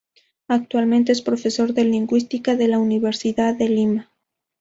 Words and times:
Actualmente 0.47 1.11
es 1.11 1.21
profesor 1.21 1.75
de 1.75 1.83
lingüística 1.85 2.55
de 2.55 2.67
la 2.67 2.79
Universidad 2.79 3.53
de 3.53 3.69
Lima. 3.69 4.09